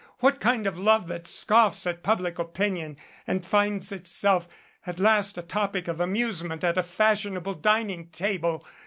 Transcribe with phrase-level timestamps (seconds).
[0.17, 4.47] What kind of love that scoffs at public opinion and finds itself
[4.87, 8.65] at last a topic of amusement at a fashionable dining table?